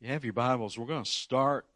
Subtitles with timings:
[0.00, 0.76] You have your Bibles.
[0.76, 1.66] We're going to start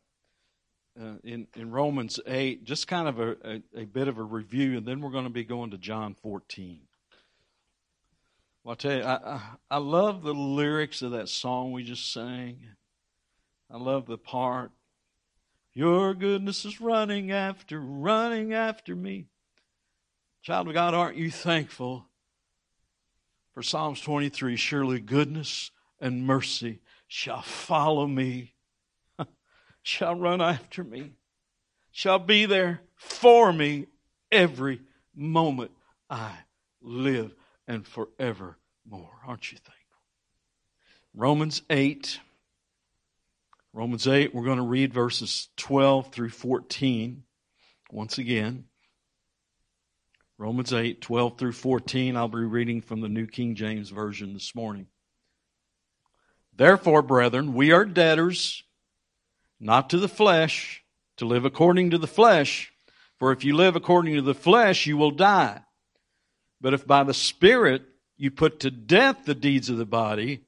[1.01, 4.77] uh, in, in Romans 8, just kind of a, a, a, bit of a review,
[4.77, 6.81] and then we're going to be going to John 14.
[8.65, 12.13] Well, I'll tell you, I, I, I love the lyrics of that song we just
[12.13, 12.59] sang.
[13.71, 14.73] I love the part,
[15.73, 19.27] Your goodness is running after, running after me.
[20.43, 22.07] Child of God, aren't you thankful
[23.55, 24.57] for Psalms 23?
[24.57, 28.55] Surely goodness and mercy shall follow me,
[29.83, 31.15] shall run after me,
[31.91, 33.87] shall be there for me
[34.31, 34.81] every
[35.17, 35.73] moment
[36.09, 36.33] I
[36.81, 37.35] live
[37.67, 38.55] and forevermore.
[39.27, 39.75] Aren't you thankful?
[41.15, 42.21] Romans 8.
[43.73, 47.23] Romans 8, we're going to read verses 12 through 14
[47.91, 48.65] once again.
[50.37, 52.17] Romans 8, 12 through 14.
[52.17, 54.87] I'll be reading from the New King James Version this morning.
[56.59, 58.65] Therefore, brethren, we are debtors,
[59.61, 60.83] not to the flesh,
[61.17, 62.73] to live according to the flesh.
[63.17, 65.61] For if you live according to the flesh, you will die.
[66.61, 67.83] But if by the Spirit
[68.17, 70.41] you put to death the deeds of the body,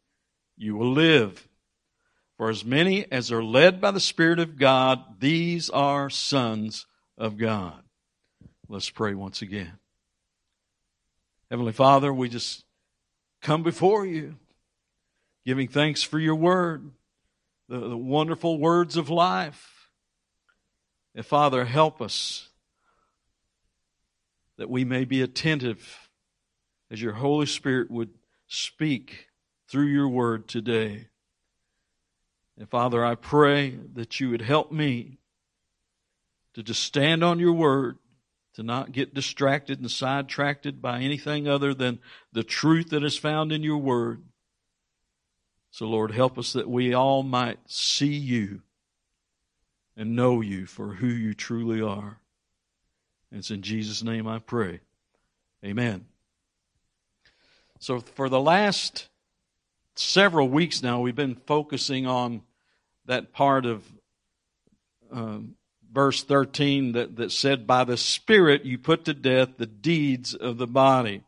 [0.57, 1.47] you will live.
[2.37, 6.87] For as many as are led by the Spirit of God, these are sons
[7.17, 7.85] of God.
[8.69, 9.79] Let's pray once again.
[11.53, 12.65] Heavenly Father, we just
[13.43, 14.35] come before you
[15.45, 16.91] giving thanks for your word,
[17.69, 19.91] the, the wonderful words of life.
[21.15, 22.49] And Father, help us
[24.59, 26.09] that we may be attentive
[26.91, 28.11] as your Holy Spirit would
[28.47, 29.29] speak
[29.69, 31.07] through your word today.
[32.59, 35.19] And Father, I pray that you would help me
[36.55, 37.97] to just stand on your word,
[38.55, 42.01] to not get distracted and sidetracked by anything other than
[42.33, 44.23] the truth that is found in your word.
[45.71, 48.63] So, Lord, help us that we all might see you
[49.97, 52.19] and know you for who you truly are.
[53.31, 54.81] And it's in Jesus' name I pray.
[55.65, 56.07] Amen.
[57.79, 59.09] So, for the last
[59.95, 62.43] several weeks now, we've been focusing on
[63.07, 63.85] that part of
[65.13, 65.55] um,
[65.93, 70.59] verse 13 that, that said, By the Spirit you put to death the deeds of
[70.59, 71.23] the body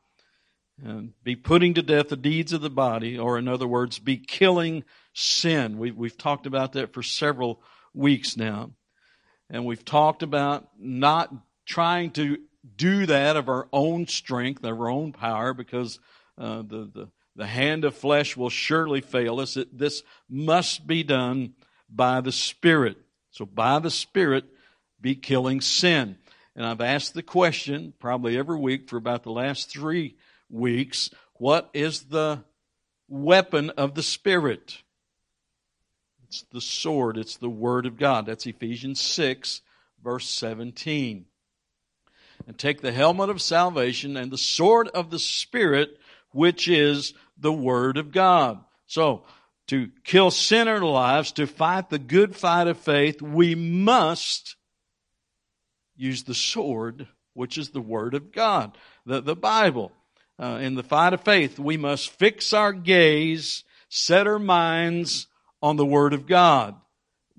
[0.80, 4.16] and be putting to death the deeds of the body, or in other words, be
[4.16, 5.78] killing sin.
[5.78, 7.60] We've, we've talked about that for several
[7.94, 8.70] weeks now.
[9.50, 11.32] And we've talked about not
[11.66, 12.38] trying to
[12.76, 15.98] do that of our own strength, of our own power, because
[16.38, 19.56] uh, the, the, the hand of flesh will surely fail us.
[19.56, 21.54] It, this must be done
[21.88, 22.96] by the Spirit.
[23.30, 24.44] So, by the Spirit,
[25.00, 26.16] be killing sin.
[26.54, 30.16] And I've asked the question probably every week for about the last three
[30.52, 32.44] weeks, what is the
[33.08, 34.82] weapon of the Spirit?
[36.28, 38.26] It's the sword, it's the Word of God.
[38.26, 39.62] That's Ephesians 6,
[40.02, 41.26] verse 17.
[42.46, 45.98] And take the helmet of salvation and the sword of the Spirit,
[46.30, 48.60] which is the Word of God.
[48.86, 49.24] So,
[49.68, 54.56] to kill sin in our lives, to fight the good fight of faith, we must
[55.96, 58.76] use the sword, which is the Word of God,
[59.06, 59.92] the, the Bible
[60.42, 65.28] uh, in the fight of faith, we must fix our gaze, set our minds
[65.62, 66.74] on the Word of God.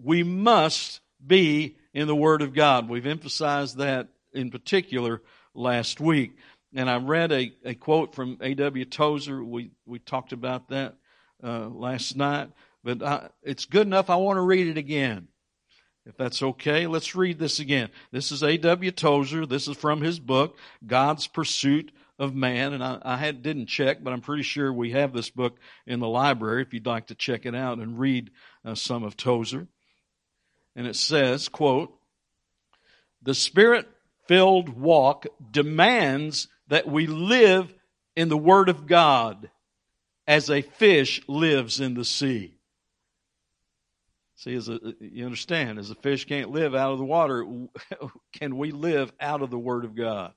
[0.01, 2.87] We must be in the Word of God.
[2.87, 5.21] We've emphasized that in particular
[5.53, 6.37] last week.
[6.73, 8.85] And I read a, a quote from A.W.
[8.85, 9.43] Tozer.
[9.43, 10.95] We, we talked about that
[11.43, 12.51] uh, last night.
[12.85, 14.09] But I, it's good enough.
[14.09, 15.27] I want to read it again.
[16.05, 17.89] If that's okay, let's read this again.
[18.11, 18.91] This is A.W.
[18.91, 19.45] Tozer.
[19.45, 21.91] This is from his book, God's Pursuit
[22.23, 22.73] of man.
[22.73, 25.99] And I, I had, didn't check, but I'm pretty sure we have this book in
[25.99, 28.31] the library if you'd like to check it out and read
[28.65, 29.67] uh, some of Tozer.
[30.75, 31.93] And it says, quote,
[33.21, 33.87] the spirit
[34.27, 37.73] filled walk demands that we live
[38.15, 39.49] in the Word of God
[40.27, 42.57] as a fish lives in the sea.
[44.35, 47.45] See, as a, you understand, as a fish can't live out of the water,
[48.33, 50.33] can we live out of the Word of God?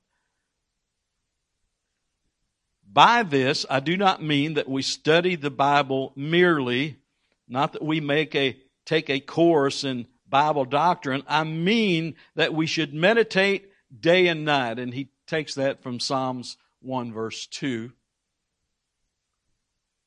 [2.97, 6.97] By this, I do not mean that we study the Bible merely,
[7.47, 8.57] not that we make a,
[8.87, 11.23] take a course in Bible doctrine.
[11.29, 13.71] I mean that we should meditate
[14.01, 14.79] day and night.
[14.79, 17.93] And he takes that from Psalms 1 verse 2.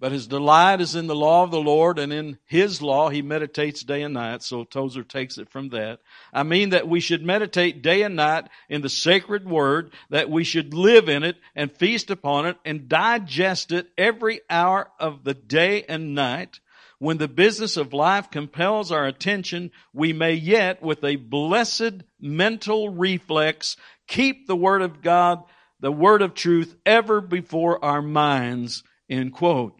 [0.01, 3.21] But his delight is in the law of the Lord, and in his law he
[3.21, 4.41] meditates day and night.
[4.43, 5.99] So Tozer takes it from that.
[6.31, 10.45] I mean that we should meditate day and night in the sacred word, that we
[10.45, 15.33] should live in it and feast upon it and digest it every hour of the
[15.33, 16.61] day and night.
[16.99, 22.89] when the business of life compels our attention, we may yet, with a blessed mental
[22.89, 25.41] reflex, keep the Word of God,
[25.79, 28.83] the Word of truth, ever before our minds.
[29.09, 29.79] End quote.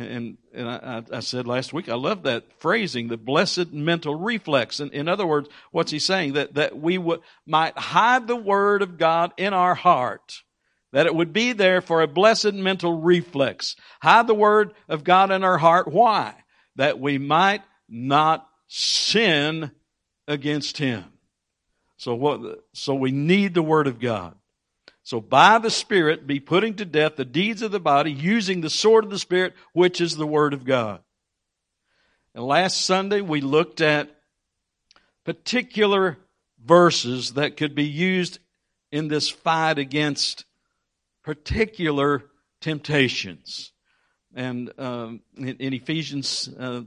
[0.00, 4.80] And, and I, I, said last week, I love that phrasing, the blessed mental reflex.
[4.80, 6.34] And in other words, what's he saying?
[6.34, 10.42] That, that we would, might hide the Word of God in our heart
[10.92, 13.76] that it would be there for a blessed mental reflex.
[14.02, 15.88] Hide the word of God in our heart.
[15.88, 16.34] Why?
[16.76, 19.70] That we might not sin
[20.26, 21.04] against Him.
[21.96, 24.34] So what, so we need the word of God.
[25.02, 28.70] So by the Spirit be putting to death the deeds of the body using the
[28.70, 31.00] sword of the Spirit, which is the word of God.
[32.34, 34.10] And last Sunday we looked at
[35.24, 36.18] particular
[36.64, 38.38] verses that could be used
[38.92, 40.44] in this fight against
[41.24, 42.24] particular
[42.60, 43.72] temptations.
[44.34, 46.82] And um, in, in, Ephesians, uh,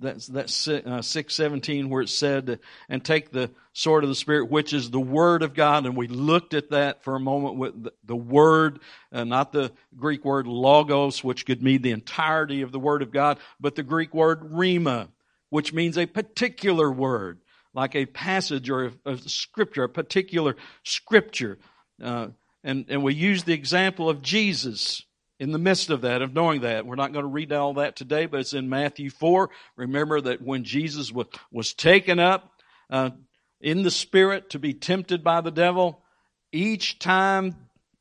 [0.00, 4.50] that's that's uh, six seventeen, where it said, "And take the sword of the Spirit,
[4.50, 7.84] which is the Word of God." And we looked at that for a moment with
[7.84, 8.80] the, the Word,
[9.12, 13.12] uh, not the Greek word logos, which could mean the entirety of the Word of
[13.12, 15.08] God, but the Greek word rhema,
[15.50, 17.40] which means a particular word,
[17.72, 21.58] like a passage or a, a scripture, a particular scripture.
[22.02, 22.28] Uh,
[22.62, 25.02] and, and we use the example of Jesus
[25.44, 26.86] in the midst of that, of knowing that.
[26.86, 29.50] We're not going to read all that today, but it's in Matthew 4.
[29.76, 32.50] Remember that when Jesus was, was taken up
[32.88, 33.10] uh,
[33.60, 36.02] in the Spirit to be tempted by the devil,
[36.50, 37.54] each time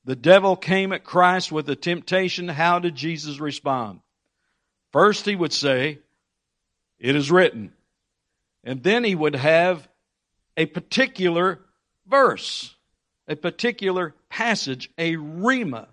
[0.05, 3.99] the devil came at Christ with a temptation, how did Jesus respond?
[4.93, 5.99] First, he would say,
[6.97, 7.73] It is written.
[8.63, 9.85] And then he would have
[10.55, 11.59] a particular
[12.07, 12.73] verse
[13.27, 15.87] a particular passage, a rhema,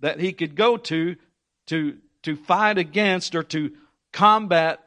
[0.00, 1.16] that he could go to
[1.66, 3.72] to, to fight against or to
[4.12, 4.80] combat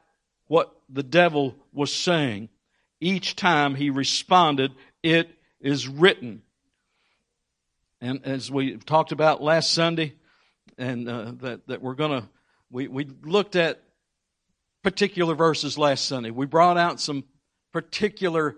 [0.48, 2.50] what the devil was saying.
[3.00, 4.72] Each time he responded,
[5.02, 5.30] It
[5.60, 6.42] is written.
[8.00, 10.14] And as we talked about last Sunday,
[10.78, 12.28] and uh, that, that we're going to,
[12.72, 13.82] we, we looked at
[14.84, 16.32] particular verses last Sunday.
[16.32, 17.24] We brought out some
[17.72, 18.58] particular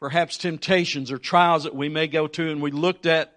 [0.00, 3.32] perhaps temptations or trials that we may go to, and we looked at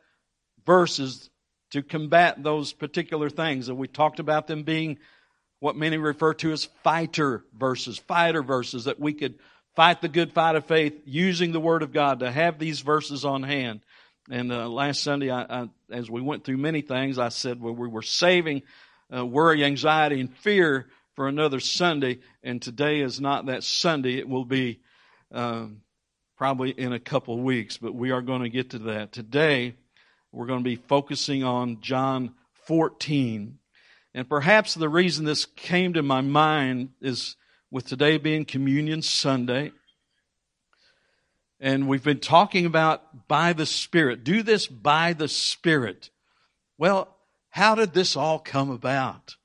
[0.66, 1.30] verses
[1.72, 3.70] to combat those particular things.
[3.70, 5.00] And we talked about them being
[5.60, 9.40] what many refer to as fighter verses, fighter verses, that we could
[9.76, 13.26] fight the good fight of faith using the Word of God to have these verses
[13.26, 13.82] on hand.
[14.30, 17.74] And uh, last Sunday, I, I, as we went through many things, I said well,
[17.74, 18.64] we were saving
[19.16, 22.20] uh, worry, anxiety, and fear for another Sunday.
[22.44, 24.18] And today is not that Sunday.
[24.18, 24.80] It will be
[25.32, 25.82] um,
[26.38, 29.12] probably in a couple weeks, but we are going to get to that.
[29.12, 29.76] Today,
[30.32, 32.34] we're going to be focusing on John
[32.66, 33.58] 14.
[34.14, 37.36] And perhaps the reason this came to my mind is
[37.72, 39.72] with today being Communion Sunday.
[41.60, 44.24] And we've been talking about by the Spirit.
[44.24, 46.10] Do this by the Spirit.
[46.78, 47.16] Well,
[47.50, 49.36] how did this all come about?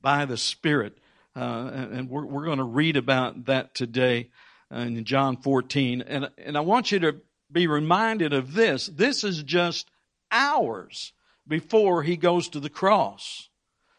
[0.00, 0.98] By the Spirit.
[1.34, 4.30] Uh, and we're, we're going to read about that today
[4.70, 6.02] in John 14.
[6.02, 7.16] And, and I want you to
[7.50, 8.86] be reminded of this.
[8.86, 9.90] This is just
[10.30, 11.12] hours
[11.46, 13.48] before he goes to the cross.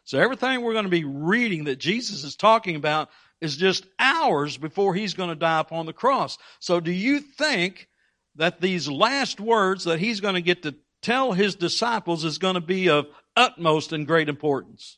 [0.03, 3.09] So everything we're going to be reading that Jesus is talking about
[3.41, 6.37] is just hours before he's going to die upon the cross.
[6.59, 7.87] So do you think
[8.35, 12.55] that these last words that he's going to get to tell his disciples is going
[12.55, 14.97] to be of utmost and great importance?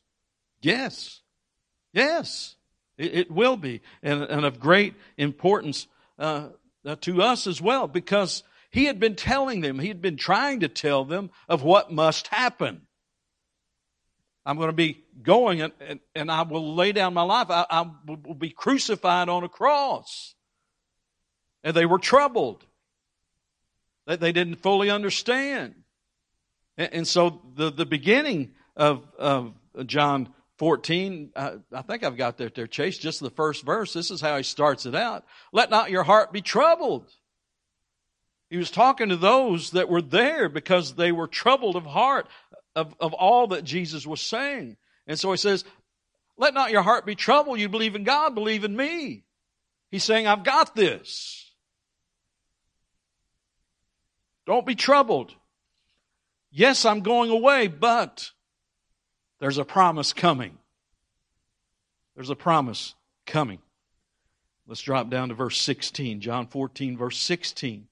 [0.62, 1.22] Yes.
[1.94, 2.56] Yes.
[2.98, 5.88] It, it will be, and, and, of great importance
[6.20, 6.50] uh,
[7.02, 10.70] to us as well, because he had been telling them, he had been trying to
[10.70, 12.82] tell them of what must happen.
[14.46, 17.48] I'm going to be going and, and, and I will lay down my life.
[17.50, 20.36] I, I, will be crucified on a cross.
[21.64, 22.66] And they were troubled.
[24.08, 25.76] They, they didn't fully understand.
[26.78, 29.54] And, and so the, the beginning of, of
[29.86, 33.94] John 14, uh, I think I've got that there, Chase, just the first verse.
[33.94, 35.24] This is how he starts it out.
[35.52, 37.12] Let not your heart be troubled.
[38.52, 42.28] He was talking to those that were there because they were troubled of heart
[42.76, 44.76] of, of all that Jesus was saying.
[45.08, 45.64] And so he says,
[46.38, 47.62] let not your heart be troubled.
[47.62, 49.24] You believe in God, believe in me.
[49.90, 51.50] He's saying, I've got this.
[54.46, 55.34] Don't be troubled.
[56.52, 58.32] Yes, I'm going away, but
[59.40, 60.58] there's a promise coming.
[62.16, 63.60] There's a promise coming.
[64.68, 67.88] Let's drop down to verse 16, John 14, verse 16.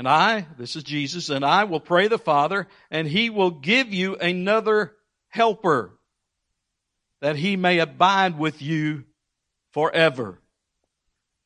[0.00, 3.92] And I, this is Jesus, and I will pray the Father, and he will give
[3.92, 4.94] you another
[5.28, 5.92] helper.
[7.20, 9.04] that he may abide with you
[9.72, 10.40] forever.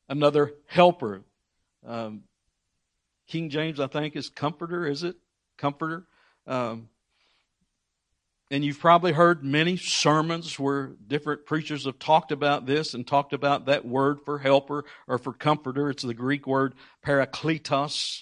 [0.07, 1.23] Another helper.
[1.85, 2.23] Um,
[3.27, 5.17] King James, I think, is comforter, is it?
[5.57, 6.05] Comforter.
[6.47, 6.87] Um,
[8.49, 13.33] and you've probably heard many sermons where different preachers have talked about this and talked
[13.33, 15.89] about that word for helper or for comforter.
[15.89, 16.73] It's the Greek word
[17.05, 18.21] parakletos.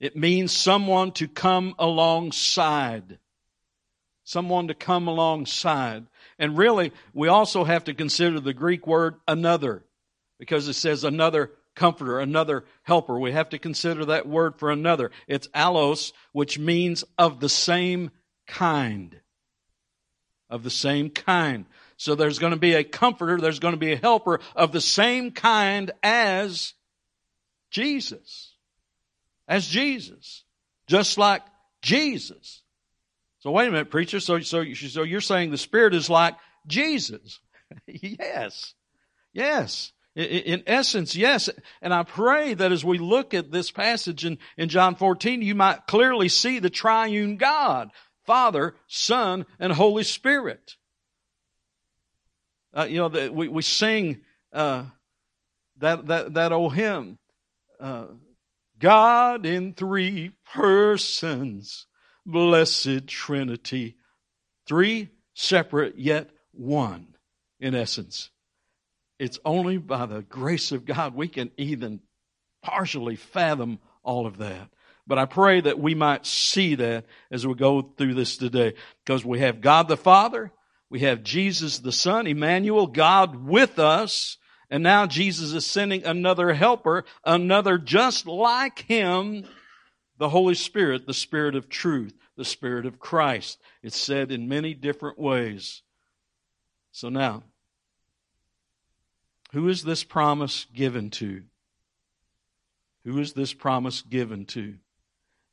[0.00, 3.18] It means someone to come alongside.
[4.24, 6.06] Someone to come alongside.
[6.38, 9.84] And really, we also have to consider the Greek word another
[10.38, 13.18] because it says another comforter, another helper.
[13.18, 15.10] We have to consider that word for another.
[15.28, 18.10] It's allos, which means of the same
[18.46, 19.20] kind.
[20.48, 21.66] Of the same kind.
[21.96, 24.80] So there's going to be a comforter, there's going to be a helper of the
[24.80, 26.72] same kind as
[27.70, 28.49] Jesus.
[29.50, 30.44] As Jesus.
[30.86, 31.42] Just like
[31.82, 32.62] Jesus.
[33.40, 34.20] So wait a minute, preacher.
[34.20, 37.40] So, so, so you're saying the Spirit is like Jesus?
[37.86, 38.74] yes.
[39.32, 39.92] Yes.
[40.14, 41.48] In essence, yes.
[41.82, 45.54] And I pray that as we look at this passage in, in John 14, you
[45.54, 47.90] might clearly see the triune God
[48.26, 50.76] Father, Son, and Holy Spirit.
[52.72, 54.20] Uh, you know, the, we, we sing
[54.52, 54.84] uh,
[55.78, 57.18] that, that, that old hymn
[57.80, 58.06] uh,
[58.80, 61.86] God in three persons,
[62.26, 63.96] blessed Trinity.
[64.66, 67.14] Three separate yet one,
[67.60, 68.30] in essence.
[69.18, 72.00] It's only by the grace of God we can even
[72.62, 74.70] partially fathom all of that.
[75.06, 78.74] But I pray that we might see that as we go through this today.
[79.04, 80.52] Because we have God the Father,
[80.88, 84.38] we have Jesus the Son, Emmanuel, God with us,
[84.70, 89.44] and now Jesus is sending another helper, another just like him,
[90.16, 93.58] the Holy Spirit, the Spirit of truth, the Spirit of Christ.
[93.82, 95.82] It's said in many different ways.
[96.92, 97.42] So now,
[99.52, 101.42] who is this promise given to?
[103.04, 104.76] Who is this promise given to?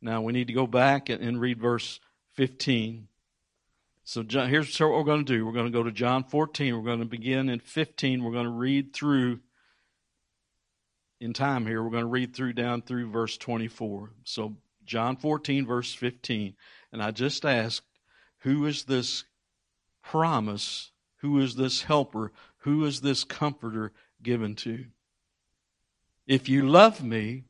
[0.02, 2.00] Now we need to go back and, read verse
[2.34, 3.08] 15.
[4.10, 5.46] So John, here's what we're going to do.
[5.46, 6.74] We're going to go to John 14.
[6.74, 8.24] We're going to begin in 15.
[8.24, 9.42] We're going to read through
[11.20, 11.84] in time here.
[11.84, 14.12] We're going to read through down through verse 24.
[14.24, 16.56] So John 14 verse 15.
[16.94, 17.84] And I just asked,
[18.40, 19.26] who is this
[20.02, 20.90] promise?
[21.18, 22.32] Who is this helper?
[22.60, 23.92] Who is this comforter
[24.24, 24.86] given to?
[26.26, 27.44] If you love me,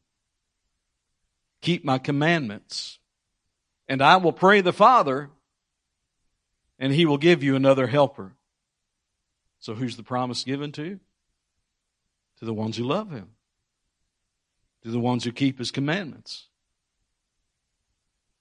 [1.61, 2.97] keep my commandments.
[3.87, 5.29] And I will pray the Father,
[6.79, 8.33] and he will give you another helper.
[9.59, 10.99] So who's the promise given to?
[12.39, 13.29] To the ones who love him.
[14.83, 16.47] To the ones who keep his commandments.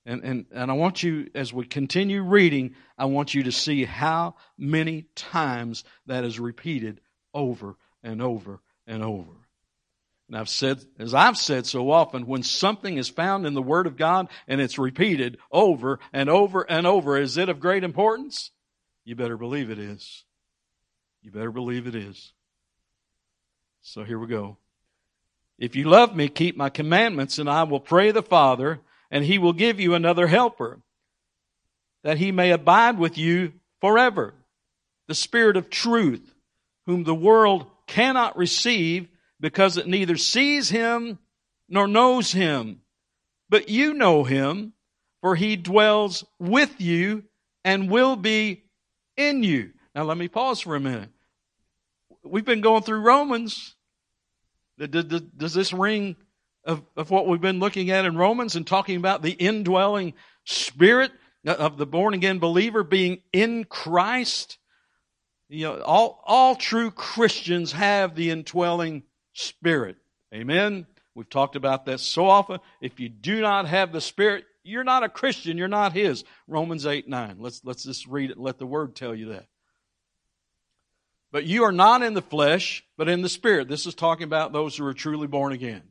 [0.04, 3.84] And, and, and I want you, as we continue reading, I want you to see
[3.84, 7.00] how many times that is repeated
[7.34, 9.32] over and over and over.
[10.28, 13.86] And I've said, as I've said so often, when something is found in the Word
[13.86, 18.50] of God and it's repeated over and over and over, is it of great importance?
[19.04, 20.24] You better believe it is.
[21.22, 22.32] You better believe it is.
[23.82, 24.56] So here we go.
[25.58, 28.80] If you love me, keep my commandments, and I will pray the Father,
[29.10, 30.80] and he will give you another helper,
[32.02, 34.34] that he may abide with you forever.
[35.06, 36.34] The Spirit of truth,
[36.86, 39.08] whom the world cannot receive
[39.40, 41.18] because it neither sees him
[41.68, 42.80] nor knows him.
[43.48, 44.72] But you know him,
[45.20, 47.24] for he dwells with you
[47.64, 48.64] and will be
[49.16, 49.72] in you.
[49.94, 51.10] Now let me pause for a minute.
[52.22, 53.74] We've been going through Romans.
[54.78, 56.16] Does this ring
[56.64, 60.14] of, of what we've been looking at in Romans and talking about the indwelling
[60.44, 61.12] spirit
[61.46, 64.58] of the born again believer being in Christ?
[65.48, 69.04] You know, all, all true Christians have the indwelling
[69.36, 69.96] Spirit.
[70.34, 70.86] Amen.
[71.14, 72.58] We've talked about that so often.
[72.80, 75.56] If you do not have the Spirit, you're not a Christian.
[75.56, 76.24] You're not His.
[76.48, 77.36] Romans 8 9.
[77.38, 78.38] Let's, let's just read it.
[78.38, 79.46] Let the Word tell you that.
[81.32, 83.68] But you are not in the flesh, but in the Spirit.
[83.68, 85.82] This is talking about those who are truly born again.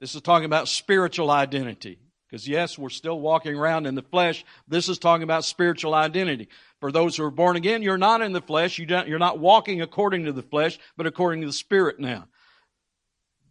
[0.00, 1.98] This is talking about spiritual identity.
[2.34, 4.44] Because, yes, we're still walking around in the flesh.
[4.66, 6.48] This is talking about spiritual identity.
[6.80, 8.76] For those who are born again, you're not in the flesh.
[8.76, 12.26] You you're not walking according to the flesh, but according to the Spirit now.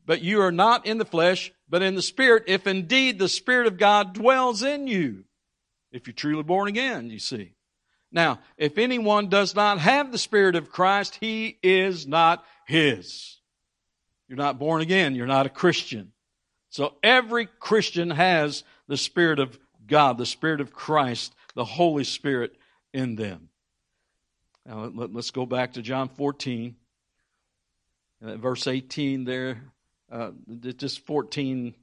[0.06, 3.68] But you are not in the flesh, but in the Spirit, if indeed the Spirit
[3.68, 5.24] of God dwells in you.
[5.94, 7.54] If you're truly born again, you see.
[8.12, 13.38] Now, if anyone does not have the Spirit of Christ, he is not his.
[14.28, 15.16] You're not born again.
[15.16, 16.12] You're not a Christian.
[16.74, 22.56] So every Christian has the Spirit of God, the Spirit of Christ, the Holy Spirit
[22.94, 23.50] in them.
[24.66, 26.76] Now, let, us go back to John 14,
[28.26, 29.62] uh, verse 18 there,
[30.12, 30.32] uh,
[30.78, 31.76] just 14,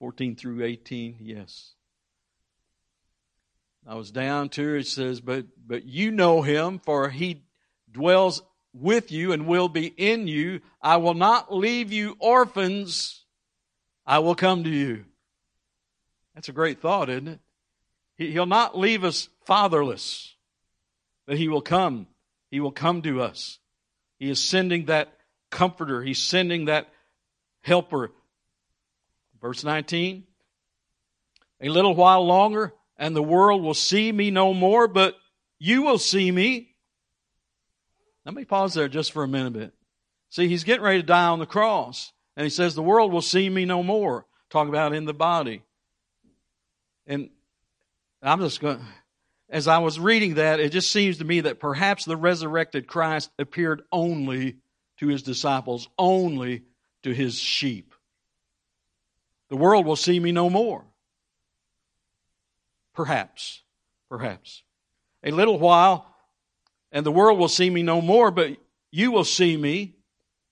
[0.00, 1.74] 14 through 18, yes.
[3.86, 7.44] I was down to it says, but, but you know him, for he
[7.90, 10.60] dwells with you and will be in you.
[10.82, 13.23] I will not leave you orphans.
[14.06, 15.04] I will come to you.
[16.34, 17.40] That's a great thought, isn't it?
[18.16, 20.34] He'll not leave us fatherless,
[21.26, 22.06] but he will come.
[22.50, 23.58] He will come to us.
[24.18, 25.12] He is sending that
[25.50, 26.02] comforter.
[26.02, 26.88] He's sending that
[27.62, 28.12] helper.
[29.40, 30.24] Verse 19.
[31.60, 35.16] A little while longer and the world will see me no more, but
[35.58, 36.74] you will see me.
[38.24, 39.72] Let me pause there just for a minute.
[40.30, 42.12] See, he's getting ready to die on the cross.
[42.36, 44.26] And he says, the world will see me no more.
[44.50, 45.62] Talk about in the body.
[47.06, 47.30] And
[48.22, 48.80] I'm just going,
[49.48, 53.30] as I was reading that, it just seems to me that perhaps the resurrected Christ
[53.38, 54.56] appeared only
[54.98, 56.62] to his disciples, only
[57.02, 57.94] to his sheep.
[59.50, 60.84] The world will see me no more.
[62.94, 63.62] Perhaps.
[64.08, 64.62] Perhaps.
[65.22, 66.06] A little while,
[66.92, 68.56] and the world will see me no more, but
[68.90, 69.96] you will see me.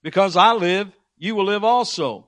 [0.03, 0.93] Because I live,
[1.23, 2.27] you will live also.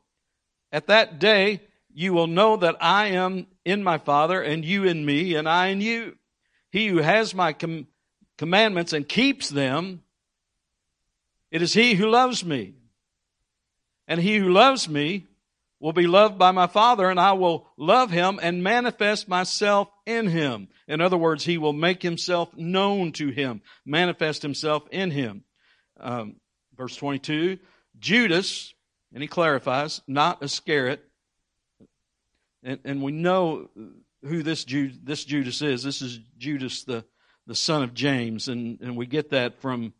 [0.70, 5.04] At that day, you will know that I am in my Father, and you in
[5.04, 6.16] me, and I in you.
[6.70, 7.88] He who has my com-
[8.38, 10.04] commandments and keeps them,
[11.50, 12.74] it is he who loves me.
[14.06, 15.26] And he who loves me
[15.80, 20.28] will be loved by my Father, and I will love him and manifest myself in
[20.28, 20.68] him.
[20.86, 25.42] In other words, he will make himself known to him, manifest himself in him.
[25.98, 26.36] Um,
[26.76, 27.58] verse 22
[27.98, 28.73] Judas,
[29.14, 31.02] and he clarifies, not Iscariot.
[32.62, 33.70] And, and we know
[34.22, 35.82] who this, Jude, this Judas is.
[35.82, 37.04] This is Judas, the,
[37.46, 39.94] the son of James, and, and we get that from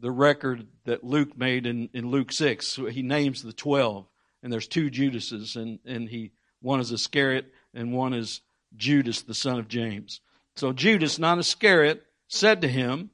[0.00, 2.80] the record that Luke made in, in Luke 6.
[2.90, 4.06] He names the 12
[4.46, 8.42] and there's two Judases, and, and he one is Iscariot and one is
[8.76, 10.20] Judas, the son of James.
[10.54, 13.10] So Judas, not Iscariot, said to him,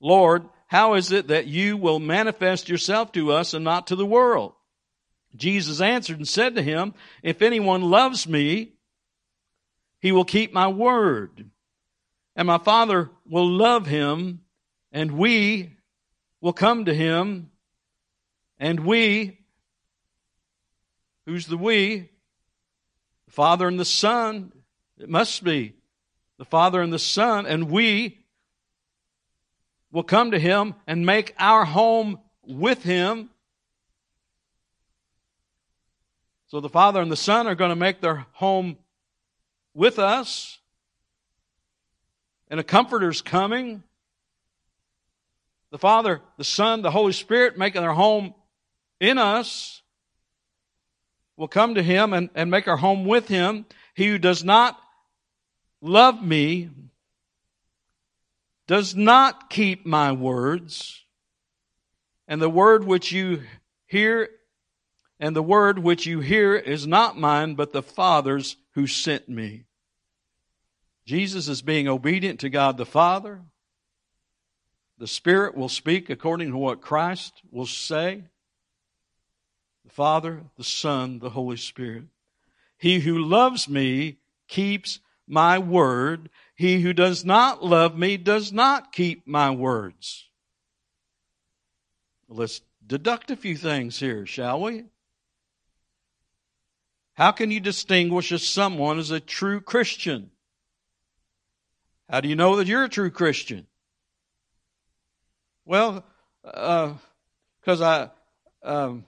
[0.00, 4.04] Lord, how is it that you will manifest yourself to us and not to the
[4.04, 4.54] world?
[5.36, 8.72] Jesus answered and said to him, If anyone loves me,
[10.00, 11.50] he will keep my word,
[12.36, 14.40] and my Father will love him,
[14.90, 15.76] and we
[16.40, 17.50] will come to him,
[18.58, 19.38] and we
[21.26, 22.08] Who's the we?
[23.26, 24.52] The Father and the Son.
[24.98, 25.74] It must be
[26.38, 28.18] the Father and the Son, and we
[29.90, 33.30] will come to Him and make our home with Him.
[36.52, 38.76] So the Father and the Son are going to make their home
[39.72, 40.58] with us.
[42.48, 43.82] And a comforter's coming.
[45.70, 48.34] The Father, the Son, the Holy Spirit making their home
[49.00, 49.80] in us
[51.38, 53.64] will come to him and, and make our home with him.
[53.94, 54.78] He who does not
[55.80, 56.68] love me
[58.66, 61.02] does not keep my words.
[62.28, 63.40] And the word which you
[63.86, 64.28] hear,
[65.22, 69.62] and the word which you hear is not mine, but the Father's who sent me.
[71.06, 73.40] Jesus is being obedient to God the Father.
[74.98, 78.24] The Spirit will speak according to what Christ will say.
[79.84, 82.06] The Father, the Son, the Holy Spirit.
[82.76, 86.30] He who loves me keeps my word.
[86.56, 90.26] He who does not love me does not keep my words.
[92.28, 94.86] Let's deduct a few things here, shall we?
[97.14, 100.30] How can you distinguish as someone as a true Christian?
[102.08, 103.66] How do you know that you're a true Christian?
[105.64, 106.04] Well,
[106.42, 108.08] because uh,
[108.64, 109.04] I, um,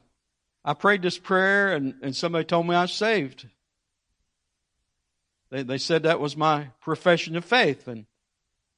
[0.64, 3.46] I prayed this prayer and, and somebody told me I was saved.
[5.50, 8.06] They, they said that was my profession of faith, and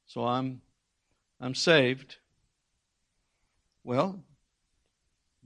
[0.07, 0.61] so I'm,
[1.41, 2.17] I'm saved.
[3.85, 4.21] Well,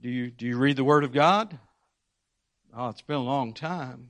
[0.01, 1.57] do you, do you read the Word of God?
[2.75, 4.09] Oh, it's been a long time.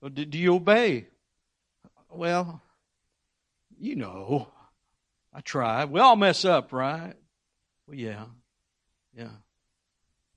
[0.00, 1.06] Well, do you obey?
[2.10, 2.60] Well,
[3.78, 4.48] you know,
[5.32, 5.84] I try.
[5.86, 7.14] We all mess up, right?
[7.86, 8.24] Well, yeah,
[9.16, 9.30] yeah.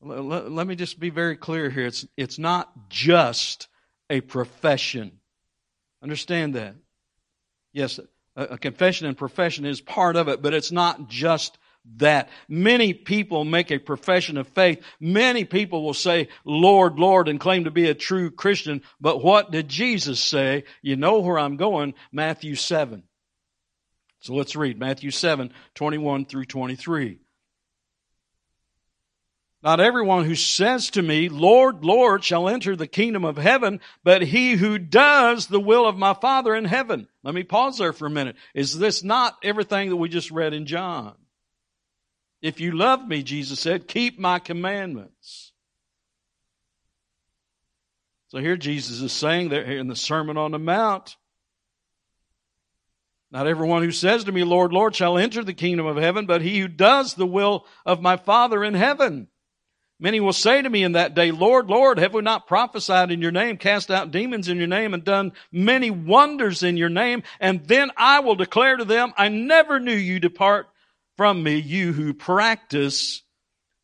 [0.01, 1.87] Let, let me just be very clear here.
[1.87, 3.67] It's, it's not just
[4.09, 5.11] a profession.
[6.01, 6.75] Understand that.
[7.73, 7.99] Yes,
[8.35, 11.57] a, a confession and profession is part of it, but it's not just
[11.95, 12.29] that.
[12.47, 14.83] Many people make a profession of faith.
[14.99, 18.81] Many people will say, Lord, Lord, and claim to be a true Christian.
[18.99, 20.65] But what did Jesus say?
[20.81, 23.03] You know where I'm going, Matthew 7.
[24.19, 27.19] So let's read Matthew 7, 21 through 23.
[29.63, 34.21] Not everyone who says to me, Lord, Lord, shall enter the kingdom of heaven, but
[34.21, 37.07] he who does the will of my Father in heaven.
[37.23, 38.35] Let me pause there for a minute.
[38.53, 41.15] Is this not everything that we just read in John?
[42.41, 45.51] If you love me, Jesus said, keep my commandments.
[48.29, 51.15] So here Jesus is saying that in the Sermon on the Mount,
[53.31, 56.41] not everyone who says to me, Lord, Lord, shall enter the kingdom of heaven, but
[56.41, 59.27] he who does the will of my Father in heaven.
[59.99, 63.21] Many will say to me in that day, Lord, Lord, have we not prophesied in
[63.21, 67.23] your name, cast out demons in your name, and done many wonders in your name?
[67.39, 70.67] And then I will declare to them, I never knew you depart
[71.17, 73.23] from me, you who practice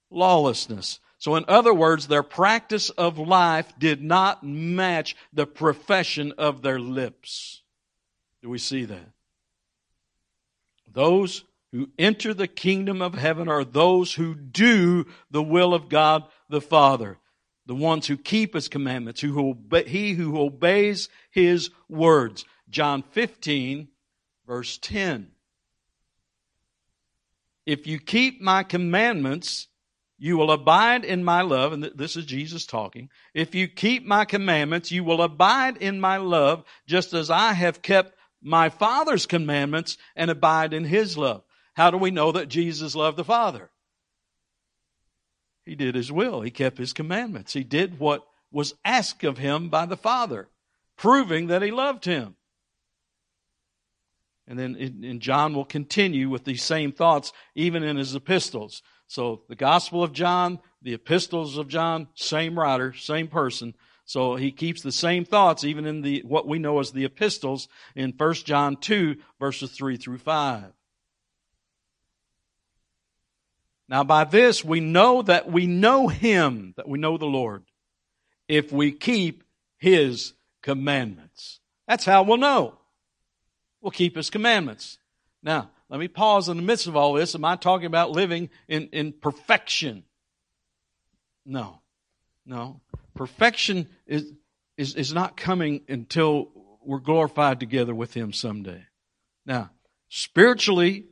[0.09, 0.99] lawlessness.
[1.17, 6.79] So in other words, their practice of life did not match the profession of their
[6.79, 7.63] lips.
[8.41, 9.09] Do we see that?
[10.91, 16.23] Those who enter the kingdom of heaven are those who do the will of God
[16.49, 17.17] the Father.
[17.65, 22.45] The ones who keep his commandments, who obey, he who obeys his words.
[22.69, 23.87] John 15
[24.45, 25.32] verse 10.
[27.65, 29.67] If you keep my commandments,
[30.17, 33.09] you will abide in my love, and this is Jesus talking.
[33.33, 37.81] If you keep my commandments, you will abide in my love, just as I have
[37.81, 41.43] kept my Father's commandments and abide in his love.
[41.73, 43.69] How do we know that Jesus loved the Father?
[45.65, 46.41] He did his will.
[46.41, 47.53] He kept his commandments.
[47.53, 50.49] He did what was asked of him by the Father,
[50.97, 52.35] proving that he loved him.
[54.47, 58.81] And then in, John will continue with these same thoughts even in his epistles.
[59.07, 63.73] So the Gospel of John, the epistles of John, same writer, same person.
[64.05, 67.69] So he keeps the same thoughts even in the what we know as the epistles
[67.95, 70.65] in 1 John 2 verses 3 through 5.
[73.87, 77.63] Now, by this we know that we know Him, that we know the Lord,
[78.47, 79.43] if we keep
[79.77, 81.59] His commandments.
[81.87, 82.79] That's how we'll know.
[83.83, 84.97] We'll keep His commandments.
[85.43, 87.35] Now, let me pause in the midst of all this.
[87.35, 90.03] Am I talking about living in, in perfection?
[91.45, 91.81] No.
[92.45, 92.79] No.
[93.13, 94.31] Perfection is,
[94.77, 96.49] is, is not coming until
[96.81, 98.85] we're glorified together with Him someday.
[99.45, 99.69] Now,
[100.07, 101.07] spiritually,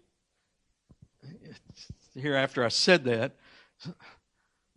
[2.15, 3.35] here after I said that.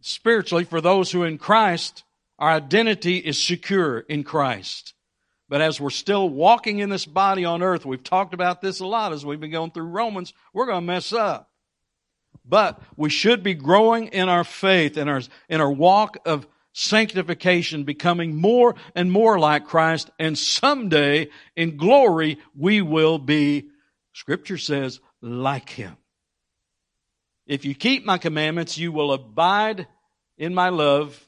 [0.00, 2.02] Spiritually, for those who in Christ,
[2.40, 4.93] our identity is secure in Christ.
[5.54, 8.86] But as we're still walking in this body on earth, we've talked about this a
[8.86, 11.48] lot as we've been going through Romans, we're going to mess up.
[12.44, 17.84] But we should be growing in our faith, in our, in our walk of sanctification,
[17.84, 23.68] becoming more and more like Christ, and someday in glory we will be,
[24.12, 25.96] Scripture says, like Him.
[27.46, 29.86] If you keep my commandments, you will abide
[30.36, 31.24] in my love,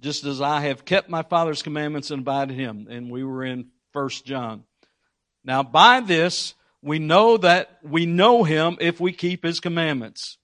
[0.00, 2.86] just as I have kept my Father's commandments and abide in him.
[2.90, 4.64] And we were in First John.
[5.44, 10.38] Now, by this, we know that we know him if we keep his commandments.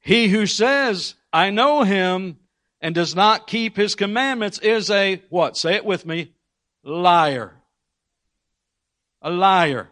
[0.00, 2.38] He who says, I know him,
[2.80, 5.56] and does not keep his commandments is a, what?
[5.56, 6.34] Say it with me.
[6.82, 7.54] Liar.
[9.22, 9.88] A liar.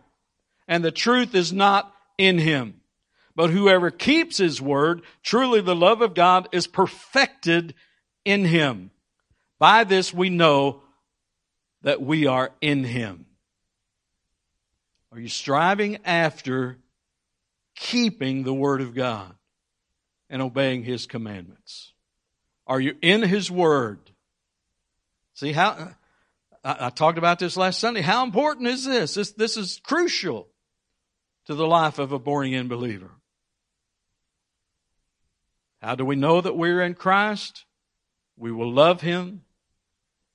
[0.68, 2.82] And the truth is not in him.
[3.34, 7.72] But whoever keeps his word, truly the love of God is perfected
[8.24, 8.90] in him.
[9.58, 10.82] By this we know
[11.82, 13.26] that we are in him.
[15.12, 16.78] Are you striving after
[17.74, 19.34] keeping the word of God
[20.30, 21.92] and obeying his commandments?
[22.66, 23.98] Are you in his word?
[25.34, 25.94] See how
[26.64, 28.00] I, I talked about this last Sunday.
[28.00, 29.14] How important is this?
[29.14, 30.48] This, this is crucial
[31.46, 33.10] to the life of a born again believer.
[35.80, 37.64] How do we know that we're in Christ?
[38.42, 39.42] We will love Him.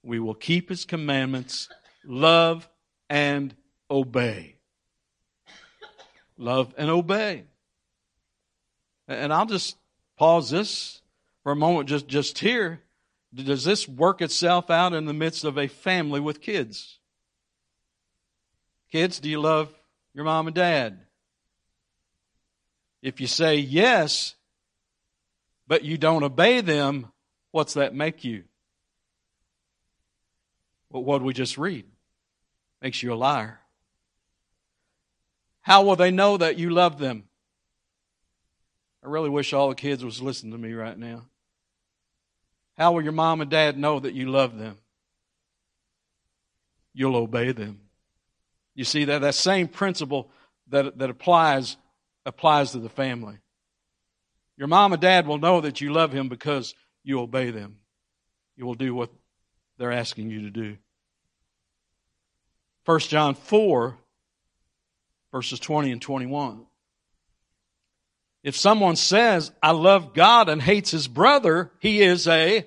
[0.01, 1.67] We will keep His commandments,
[2.05, 2.69] love
[3.09, 3.53] and
[3.91, 4.55] obey.
[6.37, 7.43] Love and obey.
[9.09, 9.75] And I'll just
[10.17, 11.01] pause this
[11.43, 12.81] for a moment just, just here.
[13.33, 16.99] Does this work itself out in the midst of a family with kids?
[18.89, 19.67] Kids, do you love
[20.13, 20.97] your mom and dad?
[23.01, 24.35] If you say yes,
[25.67, 27.11] but you don't obey them,
[27.57, 28.43] what's that make you?
[30.91, 31.85] Well, what we just read?
[32.83, 33.59] Makes you a liar.
[35.61, 37.23] How will they know that you love them?
[39.03, 41.23] I really wish all the kids was listening to me right now.
[42.77, 44.77] How will your mom and dad know that you love them?
[46.93, 47.79] You'll obey them.
[48.75, 50.29] You see that that same principle
[50.67, 51.75] that, that applies,
[52.23, 53.39] applies to the family.
[54.57, 56.75] Your mom and dad will know that you love him because
[57.07, 57.77] you obey them.
[58.57, 59.09] You will do what
[59.77, 60.77] they're asking you to do.
[62.85, 63.97] 1 John 4,
[65.31, 66.65] verses 20 and 21.
[68.43, 72.65] If someone says, I love God and hates his brother, he is a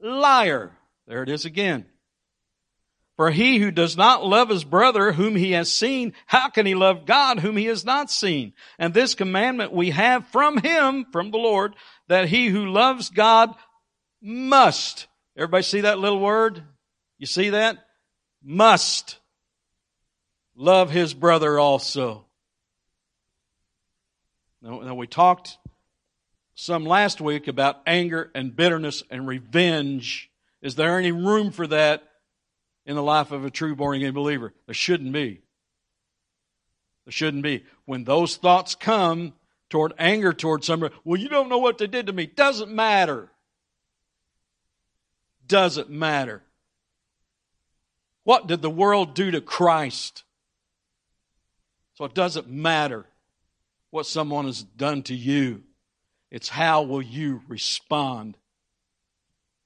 [0.00, 0.72] liar.
[1.06, 1.86] There it is again.
[3.16, 6.74] For he who does not love his brother whom he has seen, how can he
[6.74, 8.52] love God whom he has not seen?
[8.78, 11.74] And this commandment we have from him, from the Lord,
[12.08, 13.54] that he who loves God
[14.26, 15.06] must.
[15.36, 16.62] Everybody see that little word?
[17.18, 17.78] You see that?
[18.42, 19.18] Must
[20.54, 22.24] love his brother also.
[24.62, 25.58] Now, now we talked
[26.54, 30.30] some last week about anger and bitterness and revenge.
[30.62, 32.02] Is there any room for that
[32.86, 34.54] in the life of a true born again believer.
[34.66, 35.40] There shouldn't be.
[37.04, 37.64] There shouldn't be.
[37.84, 39.34] When those thoughts come
[39.68, 42.26] toward anger toward somebody, well, you don't know what they did to me.
[42.26, 43.28] Doesn't matter.
[45.46, 46.42] Doesn't matter.
[48.24, 50.24] What did the world do to Christ?
[51.94, 53.06] So it doesn't matter
[53.90, 55.62] what someone has done to you.
[56.30, 58.36] It's how will you respond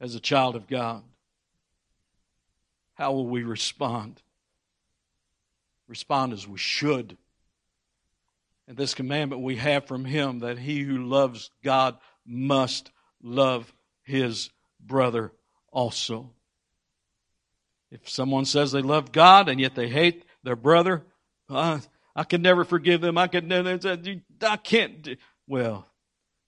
[0.00, 1.02] as a child of God.
[2.94, 4.20] How will we respond?
[5.88, 7.16] Respond as we should.
[8.68, 12.90] And this commandment we have from Him that he who loves God must
[13.22, 15.32] love his brother
[15.70, 16.30] also.
[17.90, 21.02] If someone says they love God and yet they hate their brother,
[21.48, 21.80] uh,
[22.14, 23.18] I can never forgive them.
[23.18, 23.78] I can never,
[24.42, 25.02] I can't.
[25.02, 25.16] Do.
[25.46, 25.86] Well,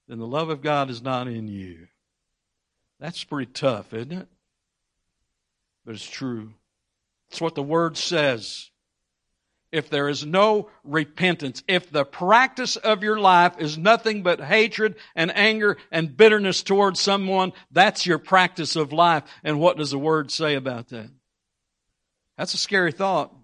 [0.09, 1.89] then the love of God is not in you.
[3.01, 4.29] That's pretty tough, isn't it?
[5.85, 6.53] but it's true.
[7.31, 8.71] It's what the Word says.
[9.73, 14.97] If there is no repentance, if the practice of your life is nothing but hatred
[15.17, 19.25] and anger and bitterness towards someone, that's your practice of life.
[19.43, 21.09] And what does the Word say about that?
[22.37, 23.35] That's a scary thought.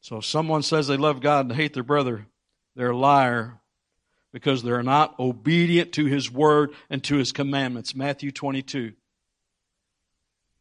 [0.00, 2.26] So if someone says they love God and hate their brother,
[2.74, 3.60] they're a liar
[4.32, 7.94] because they're not obedient to His Word and to His commandments.
[7.94, 8.92] Matthew 22.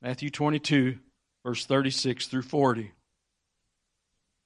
[0.04, 1.00] Matthew 22,
[1.44, 2.92] verse 36 through 40.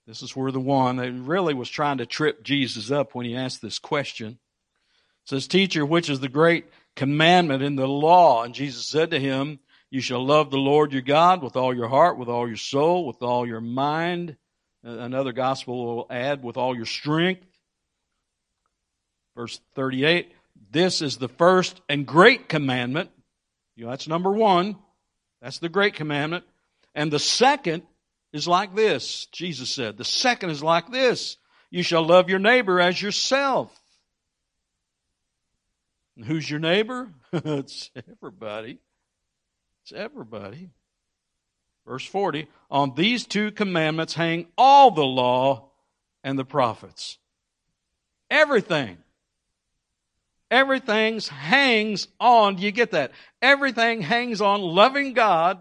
[0.10, 3.36] This is where the one that really was trying to trip Jesus up when he
[3.36, 4.30] asked this question.
[4.30, 8.42] It says, Teacher, which is the great commandment in the law?
[8.42, 9.60] And Jesus said to him,
[9.92, 13.06] You shall love the Lord your God with all your heart, with all your soul,
[13.06, 14.36] with all your mind.
[14.84, 17.46] Uh, another gospel will add, with all your strength.
[19.36, 20.32] Verse 38,
[20.72, 23.12] This is the first and great commandment.
[23.76, 24.76] You know, that's number one.
[25.40, 26.46] That's the great commandment.
[26.96, 27.84] And the second
[28.34, 29.28] is like this.
[29.32, 31.38] Jesus said, the second is like this.
[31.70, 33.76] You shall love your neighbor as yourself.
[36.16, 37.10] And who's your neighbor?
[37.34, 38.80] it's everybody.
[39.84, 40.70] It's everybody.
[41.86, 45.70] Verse 40 On these two commandments hang all the law
[46.24, 47.18] and the prophets.
[48.30, 48.98] Everything.
[50.52, 53.12] Everything hangs on, you get that?
[53.42, 55.60] Everything hangs on loving God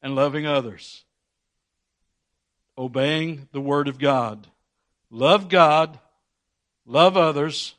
[0.00, 1.04] and loving others.
[2.76, 4.46] Obeying the Word of God.
[5.10, 5.98] Love God,
[6.86, 7.74] love others,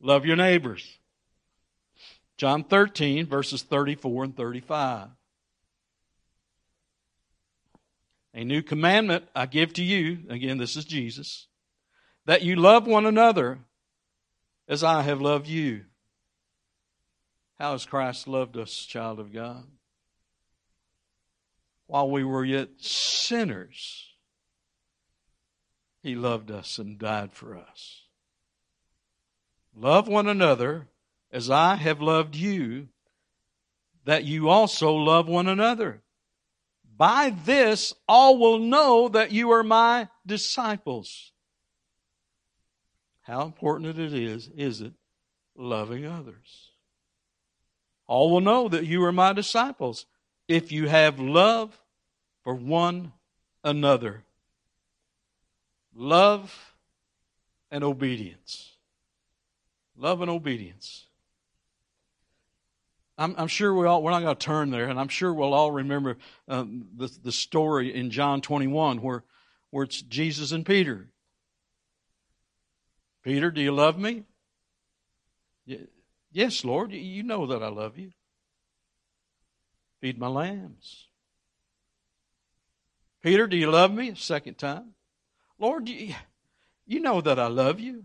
[0.00, 0.98] love your neighbors.
[2.36, 5.08] John 13, verses 34 and 35.
[8.34, 11.46] A new commandment I give to you, again, this is Jesus,
[12.26, 13.60] that you love one another
[14.68, 15.84] as I have loved you.
[17.58, 19.64] How has Christ loved us, child of God?
[21.86, 24.08] While we were yet sinners,
[26.02, 28.02] He loved us and died for us.
[29.76, 30.88] Love one another
[31.30, 32.88] as I have loved you,
[34.04, 36.02] that you also love one another.
[36.96, 41.32] By this, all will know that you are my disciples
[43.24, 44.92] how important it is, is it,
[45.56, 46.72] loving others.
[48.06, 50.04] All will know that you are my disciples
[50.48, 51.78] if you have love
[52.42, 53.12] for one
[53.62, 54.22] another.
[55.94, 56.74] Love
[57.70, 58.72] and obedience.
[59.96, 61.06] Love and obedience.
[63.16, 65.54] I'm, I'm, sure we all, we're not going to turn there, and I'm sure we'll
[65.54, 66.16] all remember
[66.48, 69.22] um, the, the story in John 21 where,
[69.70, 71.06] where it's Jesus and Peter.
[73.22, 74.24] Peter, do you love me?
[76.32, 78.10] Yes, Lord, you know that I love you.
[80.04, 81.06] Feed my lambs.
[83.22, 84.10] Peter, do you love me?
[84.10, 84.90] A Second time.
[85.58, 86.14] Lord, you,
[86.86, 88.04] you know that I love you.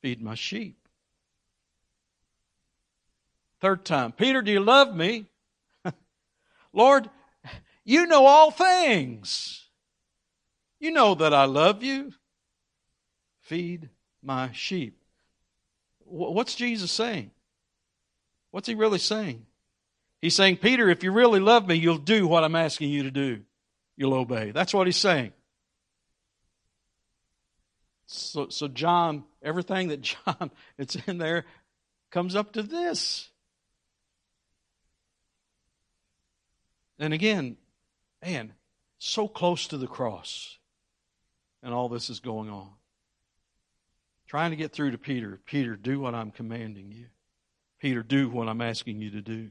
[0.00, 0.76] Feed my sheep.
[3.60, 4.12] Third time.
[4.12, 5.26] Peter, do you love me?
[6.72, 7.10] Lord,
[7.84, 9.66] you know all things.
[10.78, 12.12] You know that I love you.
[13.40, 13.90] Feed
[14.22, 15.02] my sheep.
[16.04, 17.32] What's Jesus saying?
[18.52, 19.46] What's he really saying?
[20.22, 23.10] He's saying, Peter, if you really love me, you'll do what I'm asking you to
[23.10, 23.40] do.
[23.96, 24.52] You'll obey.
[24.52, 25.32] That's what he's saying.
[28.06, 31.44] So, so John, everything that John, it's in there,
[32.10, 33.28] comes up to this.
[37.00, 37.56] And again,
[38.24, 38.52] man,
[38.98, 40.56] so close to the cross.
[41.64, 42.68] And all this is going on.
[44.28, 45.40] Trying to get through to Peter.
[45.46, 47.06] Peter, do what I'm commanding you.
[47.80, 49.50] Peter, do what I'm asking you to do.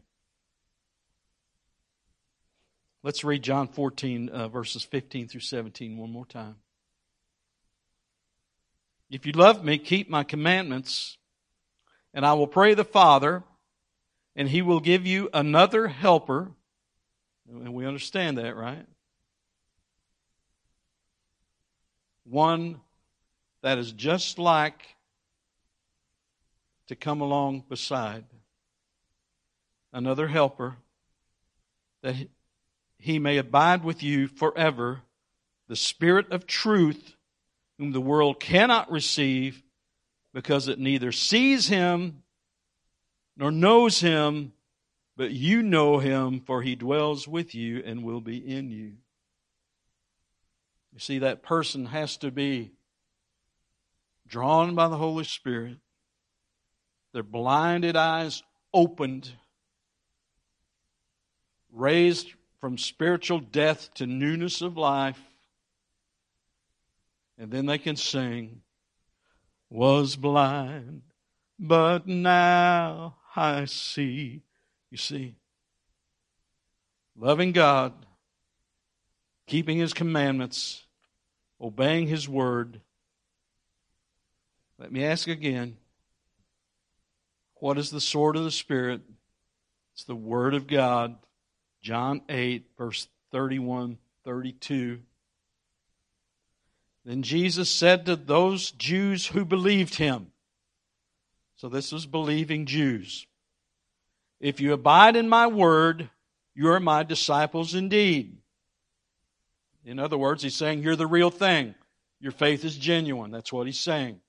[3.03, 6.57] Let's read John 14, uh, verses 15 through 17 one more time.
[9.09, 11.17] If you love me, keep my commandments,
[12.13, 13.43] and I will pray the Father,
[14.35, 16.51] and he will give you another helper.
[17.49, 18.85] And we understand that, right?
[22.23, 22.81] One
[23.63, 24.95] that is just like
[26.87, 28.25] to come along beside
[29.91, 30.75] another helper
[32.03, 32.15] that
[33.01, 35.01] he may abide with you forever,
[35.67, 37.15] the Spirit of truth,
[37.77, 39.63] whom the world cannot receive
[40.33, 42.21] because it neither sees him
[43.35, 44.53] nor knows him,
[45.17, 48.93] but you know him, for he dwells with you and will be in you.
[50.93, 52.71] You see, that person has to be
[54.27, 55.77] drawn by the Holy Spirit,
[57.13, 59.31] their blinded eyes opened,
[61.71, 65.19] raised from spiritual death to newness of life.
[67.37, 68.61] And then they can sing,
[69.69, 71.01] Was blind,
[71.59, 74.43] but now I see.
[74.91, 75.35] You see,
[77.17, 77.93] loving God,
[79.47, 80.85] keeping His commandments,
[81.59, 82.79] obeying His word.
[84.77, 85.77] Let me ask again
[87.55, 89.01] what is the sword of the Spirit?
[89.93, 91.15] It's the Word of God.
[91.81, 94.99] John 8, verse 31, 32.
[97.05, 100.27] Then Jesus said to those Jews who believed him,
[101.55, 103.27] so this was believing Jews,
[104.39, 106.09] if you abide in my word,
[106.55, 108.37] you are my disciples indeed.
[109.85, 111.75] In other words, he's saying you're the real thing.
[112.19, 113.31] Your faith is genuine.
[113.31, 114.19] That's what he's saying.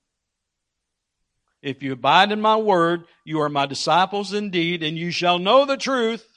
[1.61, 5.65] If you abide in my word, you are my disciples indeed, and you shall know
[5.65, 6.32] the truth,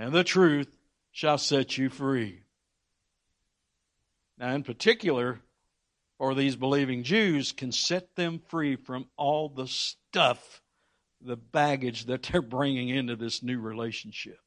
[0.00, 0.78] and the truth
[1.12, 2.40] shall set you free.
[4.38, 5.40] Now, in particular,
[6.16, 10.62] for these believing Jews, can set them free from all the stuff,
[11.20, 14.38] the baggage that they're bringing into this new relationship.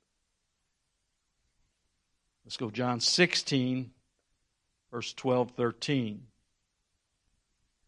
[2.43, 3.91] Let's go John 16,
[4.91, 6.23] verse 12, 13.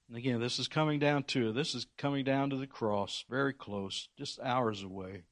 [0.07, 3.53] And again, this is coming down to this is coming down to the cross, very
[3.53, 5.23] close, just hours away.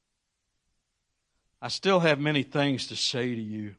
[1.64, 3.74] I still have many things to say to you,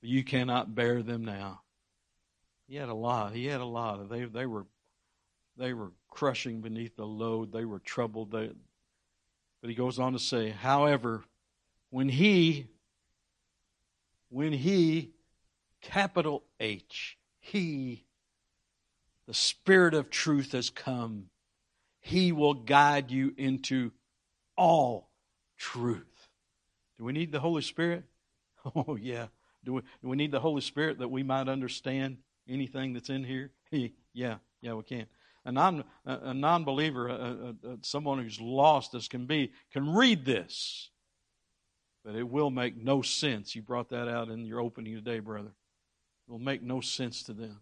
[0.00, 1.60] but you cannot bear them now.
[2.66, 3.32] He had a lot.
[3.32, 4.08] He had a lot.
[4.08, 4.66] They they were
[5.56, 7.52] they were crushing beneath the load.
[7.52, 8.32] They were troubled.
[8.32, 8.50] They,
[9.60, 11.22] but he goes on to say, however,
[11.90, 12.66] when he
[14.28, 15.12] when he
[15.82, 18.04] capital H he
[19.28, 21.26] the spirit of truth has come
[22.00, 23.92] he will guide you into
[24.56, 25.10] all
[25.56, 26.07] truth
[26.98, 28.04] do we need the Holy Spirit?
[28.74, 29.28] Oh, yeah.
[29.64, 33.22] Do we, do we need the Holy Spirit that we might understand anything that's in
[33.24, 33.52] here?
[34.12, 35.06] yeah, yeah, we can.
[35.44, 40.90] A, non, a non-believer, a, a, someone who's lost as can be, can read this,
[42.04, 43.54] but it will make no sense.
[43.54, 45.52] You brought that out in your opening today, brother.
[46.26, 47.60] It will make no sense to them.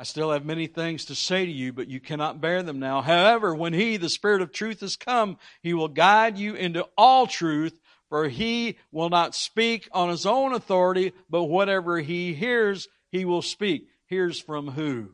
[0.00, 3.02] I still have many things to say to you, but you cannot bear them now.
[3.02, 7.26] However, when He, the Spirit of truth, has come, He will guide you into all
[7.26, 7.78] truth,
[8.08, 13.42] for He will not speak on His own authority, but whatever He hears, He will
[13.42, 13.88] speak.
[14.06, 15.10] Hears from who?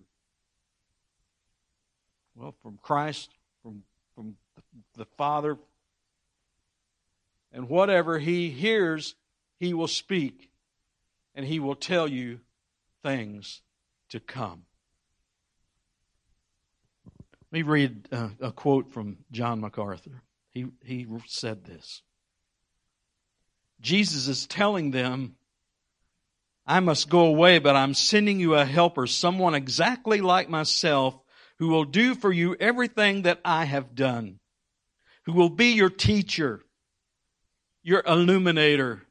[2.36, 3.30] Well, from Christ,
[3.64, 3.82] from,
[4.14, 4.36] from
[4.96, 5.58] the Father.
[7.52, 9.16] And whatever He hears,
[9.58, 10.48] He will speak,
[11.34, 12.38] and He will tell you
[13.02, 13.62] things
[14.10, 14.65] to come.
[17.52, 20.22] Let me read uh, a quote from John MacArthur.
[20.52, 22.02] He, he said this
[23.80, 25.36] Jesus is telling them,
[26.66, 31.14] I must go away, but I'm sending you a helper, someone exactly like myself,
[31.58, 34.40] who will do for you everything that I have done,
[35.24, 36.62] who will be your teacher,
[37.82, 39.02] your illuminator,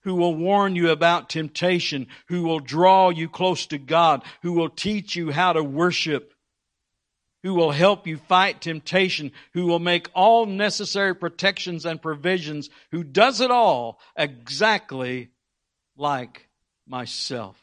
[0.00, 4.68] who will warn you about temptation, who will draw you close to God, who will
[4.68, 6.32] teach you how to worship,
[7.42, 13.02] who will help you fight temptation, who will make all necessary protections and provisions, who
[13.02, 15.30] does it all exactly
[15.96, 16.48] like
[16.86, 17.56] myself.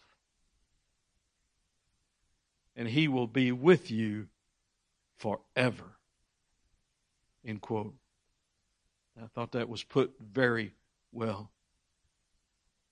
[2.76, 4.28] And he will be with you
[5.18, 5.84] forever.
[7.46, 7.94] End quote.
[9.22, 10.74] I thought that was put very
[11.12, 11.52] well.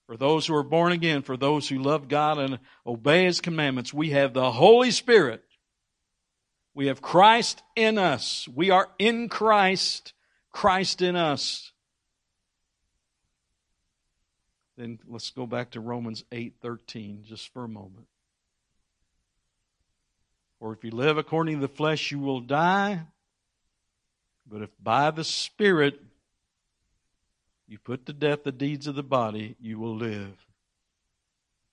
[0.07, 3.93] For those who are born again, for those who love God and obey His commandments,
[3.93, 5.43] we have the Holy Spirit.
[6.77, 8.47] We have Christ in us.
[8.53, 10.13] We are in Christ,
[10.51, 11.71] Christ in us.
[14.77, 18.07] Then let's go back to Romans 8:13 just for a moment.
[20.59, 23.07] For if you live according to the flesh, you will die.
[24.45, 25.99] But if by the Spirit
[27.67, 30.46] you put to death the deeds of the body, you will live.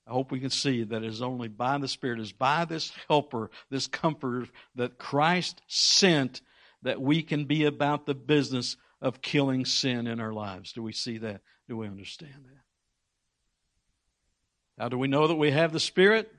[0.07, 2.92] I hope we can see that it is only by the Spirit, is by this
[3.09, 6.42] helper, this comforter that Christ sent
[6.82, 10.72] that we can be about the business of killing sin in our lives.
[10.72, 11.40] Do we see that?
[11.68, 12.64] Do we understand that?
[14.82, 16.30] How do we know that we have the Spirit?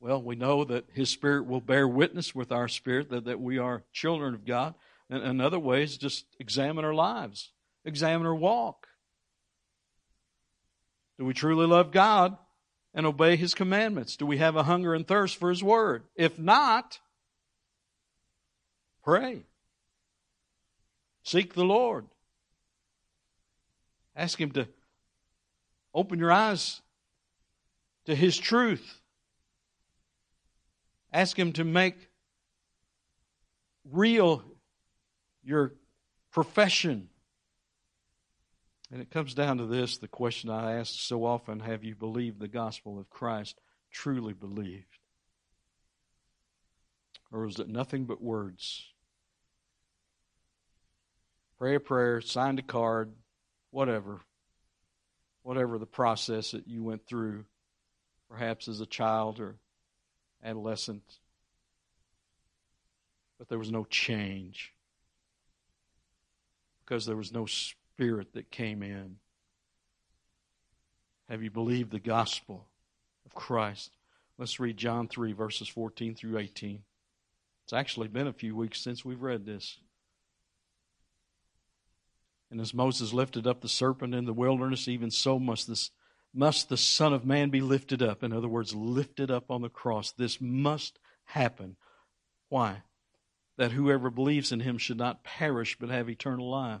[0.00, 3.58] Well, we know that His Spirit will bear witness with our spirit that, that we
[3.58, 4.74] are children of God.
[5.10, 7.50] And in other ways, just examine our lives,
[7.84, 8.87] examine our walk.
[11.18, 12.36] Do we truly love God
[12.94, 14.16] and obey His commandments?
[14.16, 16.04] Do we have a hunger and thirst for His Word?
[16.14, 17.00] If not,
[19.02, 19.42] pray.
[21.24, 22.06] Seek the Lord.
[24.14, 24.68] Ask Him to
[25.92, 26.80] open your eyes
[28.06, 29.00] to His truth.
[31.12, 31.96] Ask Him to make
[33.90, 34.42] real
[35.42, 35.74] your
[36.30, 37.08] profession.
[38.90, 42.40] And it comes down to this the question I ask so often have you believed
[42.40, 43.60] the gospel of Christ?
[43.90, 44.98] Truly believed?
[47.30, 48.84] Or is it nothing but words?
[51.58, 53.12] Pray a prayer, signed a card,
[53.70, 54.20] whatever.
[55.42, 57.44] Whatever the process that you went through,
[58.30, 59.56] perhaps as a child or
[60.42, 61.02] adolescent.
[63.38, 64.72] But there was no change
[66.84, 67.46] because there was no
[67.98, 69.16] spirit that came in.
[71.28, 72.64] Have you believed the gospel
[73.26, 73.90] of Christ?
[74.38, 76.84] Let's read John 3, verses 14 through 18.
[77.64, 79.78] It's actually been a few weeks since we've read this.
[82.52, 85.90] And as Moses lifted up the serpent in the wilderness, even so must this
[86.32, 88.22] must the Son of Man be lifted up.
[88.22, 90.12] In other words, lifted up on the cross.
[90.12, 91.74] This must happen.
[92.48, 92.82] Why?
[93.58, 96.80] that whoever believes in him should not perish but have eternal life.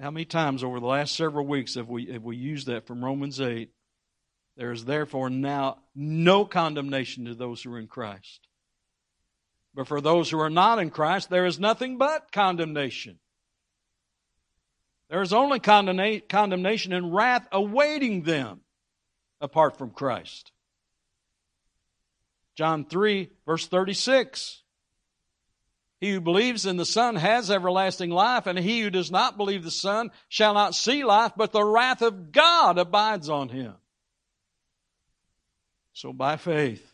[0.00, 3.04] How many times over the last several weeks have we, have we used that from
[3.04, 3.70] Romans 8?
[4.56, 8.46] There is therefore now no condemnation to those who are in Christ.
[9.74, 13.18] But for those who are not in Christ, there is nothing but condemnation.
[15.08, 18.60] There is only condemnation and wrath awaiting them
[19.40, 20.52] apart from Christ.
[22.54, 24.61] John 3, verse 36.
[26.02, 29.62] He who believes in the Son has everlasting life, and he who does not believe
[29.62, 33.74] the Son shall not see life, but the wrath of God abides on him.
[35.92, 36.84] So by faith,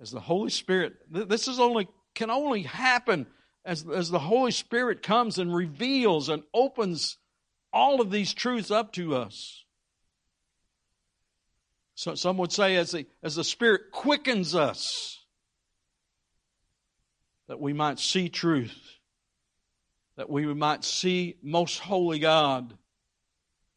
[0.00, 3.26] as the Holy Spirit, this is only can only happen
[3.64, 7.16] as, as the Holy Spirit comes and reveals and opens
[7.72, 9.64] all of these truths up to us.
[11.96, 15.15] So some would say as the, as the Spirit quickens us,
[17.48, 18.76] that we might see truth,
[20.16, 22.76] that we might see most holy God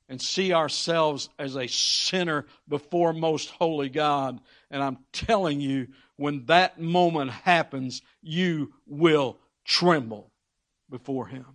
[0.07, 4.41] and see ourselves as a sinner before most holy God.
[4.71, 10.31] And I'm telling you, when that moment happens, you will tremble
[10.89, 11.45] before Him.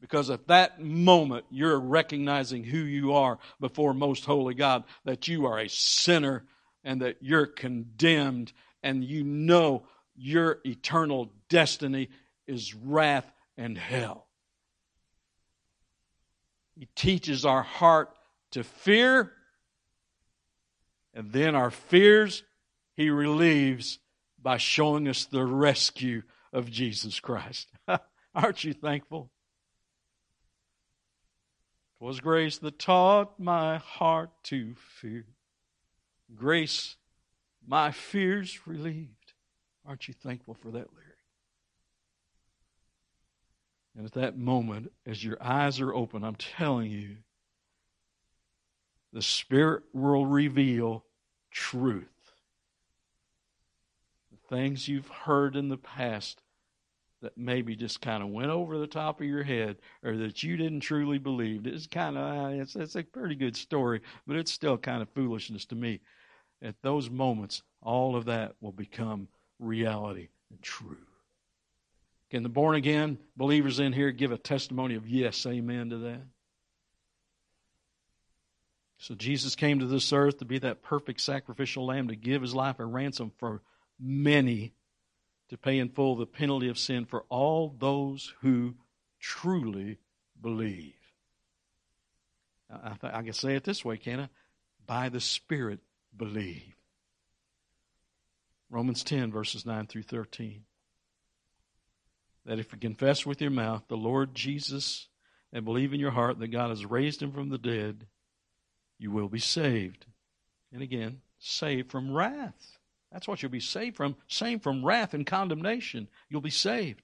[0.00, 5.46] Because at that moment, you're recognizing who you are before Most Holy God, that you
[5.46, 6.44] are a sinner
[6.84, 8.52] and that you're condemned,
[8.82, 9.84] and you know
[10.18, 12.08] your eternal destiny
[12.46, 14.26] is wrath and hell.
[16.74, 18.10] He teaches our heart
[18.52, 19.32] to fear,
[21.14, 22.42] and then our fears
[22.96, 23.98] he relieves
[24.40, 27.68] by showing us the rescue of Jesus Christ.
[28.34, 29.30] Aren't you thankful?
[32.00, 35.26] was grace that taught my heart to fear.
[36.34, 36.96] Grace,
[37.66, 39.17] my fears relieved.
[39.88, 41.08] Aren't you thankful for that Larry?
[43.96, 47.16] And at that moment, as your eyes are open, I'm telling you,
[49.14, 51.04] the Spirit will reveal
[51.50, 52.06] truth.
[54.30, 56.42] The things you've heard in the past
[57.22, 60.58] that maybe just kind of went over the top of your head or that you
[60.58, 61.66] didn't truly believe.
[61.66, 65.08] It's kind of uh, it's, it's a pretty good story, but it's still kind of
[65.08, 66.00] foolishness to me.
[66.60, 69.28] At those moments, all of that will become
[69.58, 70.96] reality and true.
[72.30, 76.22] Can the born again believers in here give a testimony of yes, amen to that?
[78.98, 82.54] So Jesus came to this earth to be that perfect sacrificial lamb to give his
[82.54, 83.62] life a ransom for
[83.98, 84.72] many
[85.48, 88.74] to pay in full the penalty of sin for all those who
[89.20, 89.98] truly
[90.40, 90.94] believe.
[92.70, 94.28] I, th- I can say it this way, can I?
[94.86, 95.80] By the Spirit,
[96.14, 96.74] believe.
[98.70, 100.64] Romans 10, verses 9 through 13.
[102.44, 105.08] That if you confess with your mouth the Lord Jesus
[105.52, 108.06] and believe in your heart that God has raised him from the dead,
[108.98, 110.06] you will be saved.
[110.72, 112.78] And again, saved from wrath.
[113.12, 114.16] That's what you'll be saved from.
[114.26, 116.08] Saved from wrath and condemnation.
[116.28, 117.02] You'll be saved.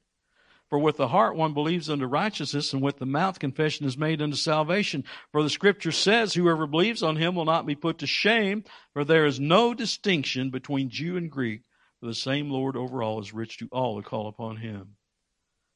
[0.71, 4.23] For with the heart one believes unto righteousness, and with the mouth confession is made
[4.23, 5.05] unto salvation.
[5.31, 9.05] For the scripture says, Whoever believes on him will not be put to shame, for
[9.05, 11.63] there is no distinction between Jew and Greek,
[12.01, 14.97] for the same Lord over all is rich to all who call upon him.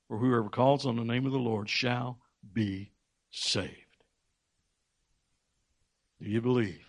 [0.09, 2.19] For whoever calls on the name of the Lord shall
[2.53, 2.93] be
[3.31, 3.75] saved.
[6.21, 6.85] Do you believe?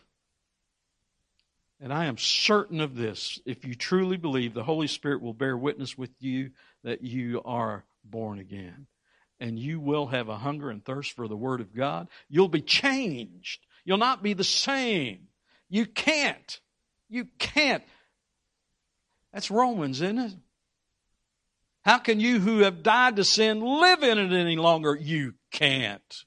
[1.81, 3.39] And I am certain of this.
[3.45, 6.51] If you truly believe, the Holy Spirit will bear witness with you
[6.83, 8.87] that you are born again.
[9.39, 12.09] And you will have a hunger and thirst for the Word of God.
[12.29, 13.65] You'll be changed.
[13.85, 15.27] You'll not be the same.
[15.69, 16.59] You can't.
[17.09, 17.83] You can't.
[19.31, 20.33] That's Romans, isn't it?
[21.83, 24.95] How can you who have died to sin live in it any longer?
[24.95, 26.25] You can't.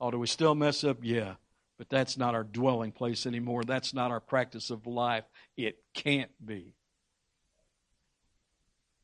[0.00, 0.98] Oh, do we still mess up?
[1.02, 1.34] Yeah.
[1.78, 3.64] But that's not our dwelling place anymore.
[3.64, 5.24] That's not our practice of life.
[5.56, 6.74] It can't be.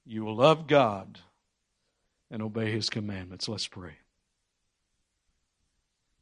[0.05, 1.18] You will love God
[2.31, 3.49] and obey His commandments.
[3.49, 3.95] Let's pray.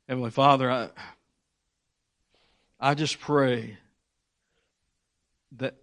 [0.08, 0.88] Heavenly Father, I,
[2.78, 3.78] I just pray
[5.56, 5.76] that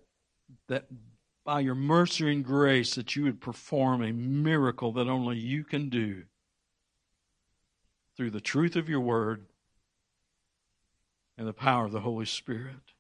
[0.68, 0.86] that
[1.44, 5.90] by your mercy and grace that you would perform a miracle that only you can
[5.90, 6.24] do
[8.16, 9.46] through the truth of your word
[11.38, 12.94] and the power of the Holy Spirit.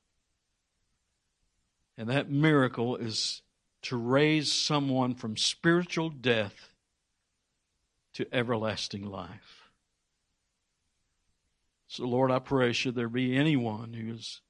[1.97, 3.43] And that miracle is
[3.83, 6.72] to raise someone from spiritual death
[8.13, 9.69] to everlasting life.
[11.87, 14.41] So, Lord, I pray, should there be anyone who is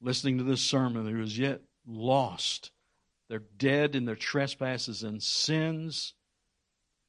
[0.00, 2.70] listening to this sermon who is yet lost,
[3.28, 6.14] they're dead in their trespasses and sins,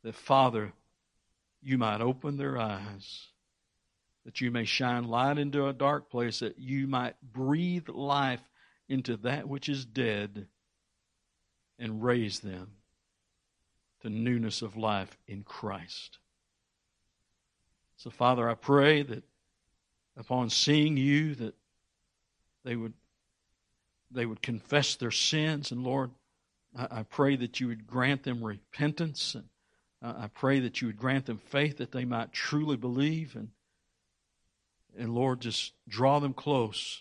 [0.04, 0.74] that, Father,
[1.62, 3.32] you might open their eyes
[4.26, 8.42] that you may shine light into a dark place, that you might breathe life
[8.88, 10.48] into that which is dead
[11.80, 12.72] and raise them
[14.02, 16.20] to newness of life in Christ.
[17.98, 19.24] So, Father, I pray that
[20.18, 21.56] upon seeing you, that
[22.64, 22.94] they would
[24.14, 26.12] they would confess their sins, and Lord,
[26.76, 29.46] I, I pray that you would grant them repentance, and
[30.02, 33.36] I pray that you would grant them faith that they might truly believe.
[33.36, 33.50] And
[34.98, 37.00] and Lord, just draw them close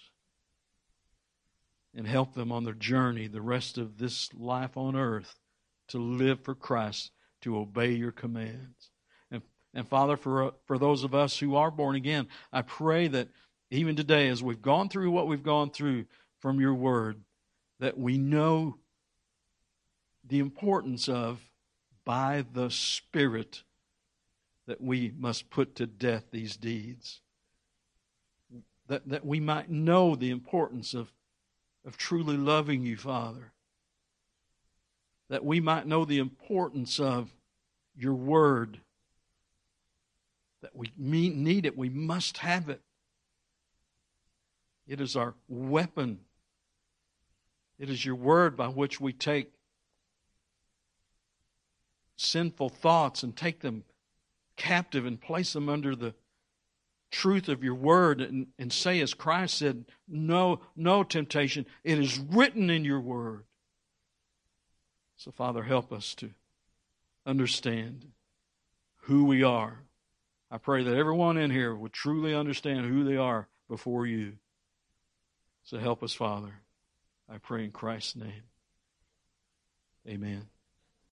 [1.94, 5.39] and help them on their journey the rest of this life on earth
[5.90, 7.12] to live for Christ,
[7.42, 8.90] to obey your commands.
[9.30, 9.42] And,
[9.74, 13.28] and Father, for, for those of us who are born again, I pray that
[13.70, 16.06] even today, as we've gone through what we've gone through
[16.40, 17.20] from your word,
[17.78, 18.76] that we know
[20.26, 21.40] the importance of,
[22.04, 23.62] by the Spirit,
[24.66, 27.20] that we must put to death these deeds
[28.90, 31.12] that, that we might know the importance of,
[31.86, 33.52] of truly loving you, Father.
[35.30, 37.32] That we might know the importance of
[37.96, 38.80] your word
[40.62, 41.76] that we need it.
[41.76, 42.80] We must have it.
[44.86, 46.20] It is our weapon.
[47.78, 49.52] It is your word by which we take
[52.16, 53.84] sinful thoughts and take them
[54.56, 56.14] captive and place them under the
[57.10, 61.64] truth of your word and, and say, as Christ said, no, no temptation.
[61.82, 63.44] It is written in your word.
[65.20, 66.30] So, Father, help us to
[67.26, 68.06] understand
[69.02, 69.80] who we are.
[70.50, 74.38] I pray that everyone in here would truly understand who they are before you.
[75.62, 76.54] So help us, Father.
[77.28, 78.44] I pray in Christ's name.
[80.08, 80.46] Amen.